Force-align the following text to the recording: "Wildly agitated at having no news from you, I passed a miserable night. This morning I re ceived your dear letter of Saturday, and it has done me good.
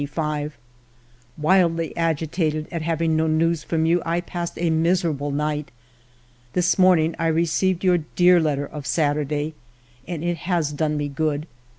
"Wildly 1.37 1.95
agitated 1.95 2.67
at 2.71 2.81
having 2.81 3.15
no 3.15 3.27
news 3.27 3.63
from 3.63 3.85
you, 3.85 4.01
I 4.03 4.19
passed 4.19 4.57
a 4.59 4.71
miserable 4.71 5.29
night. 5.29 5.69
This 6.53 6.79
morning 6.79 7.15
I 7.19 7.27
re 7.27 7.45
ceived 7.45 7.83
your 7.83 7.99
dear 7.99 8.39
letter 8.39 8.65
of 8.65 8.87
Saturday, 8.87 9.53
and 10.07 10.23
it 10.23 10.37
has 10.37 10.73
done 10.73 10.97
me 10.97 11.07
good. 11.07 11.45